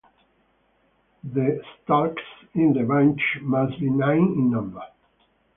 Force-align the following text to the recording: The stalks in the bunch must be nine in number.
The 1.23 1.61
stalks 1.83 2.23
in 2.55 2.73
the 2.73 2.81
bunch 2.85 3.21
must 3.41 3.79
be 3.79 3.87
nine 3.91 4.33
in 4.35 4.49
number. 4.49 4.81